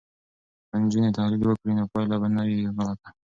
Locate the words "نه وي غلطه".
2.35-3.09